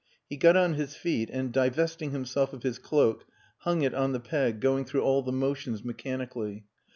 [0.27, 3.27] He got on his feet, and divesting himself of his cloak
[3.59, 6.65] hung it on the peg, going through all the motions mechanically.